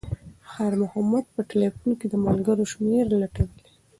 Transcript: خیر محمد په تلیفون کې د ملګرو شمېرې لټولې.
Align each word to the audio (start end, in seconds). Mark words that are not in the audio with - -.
خیر 0.51 0.73
محمد 0.81 1.25
په 1.35 1.41
تلیفون 1.51 1.91
کې 1.99 2.07
د 2.09 2.15
ملګرو 2.25 2.63
شمېرې 2.73 3.15
لټولې. 3.23 3.65